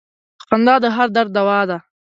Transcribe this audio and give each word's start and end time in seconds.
•خندا 0.45 0.75
د 0.83 0.85
هر 0.95 1.07
درد 1.15 1.31
دوا 1.37 1.59
ده. 1.69 1.77